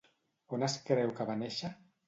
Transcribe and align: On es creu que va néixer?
On 0.57 0.65
es 0.69 0.77
creu 0.89 1.15
que 1.21 1.29
va 1.31 1.39
néixer? 1.45 1.75